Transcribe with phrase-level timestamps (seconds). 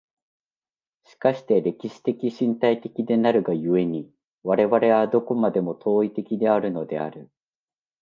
[1.05, 7.29] しかして歴史的身体的なるが故に、我々はどこまでも当為的であるのである。